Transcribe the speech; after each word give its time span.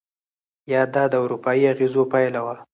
یا 0.71 0.81
دا 0.93 1.03
د 1.11 1.13
اروپایي 1.23 1.63
اغېزو 1.73 2.03
پایله 2.11 2.41
وه؟ 2.45 2.55